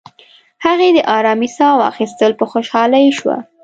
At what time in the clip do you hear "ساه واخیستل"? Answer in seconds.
1.57-2.31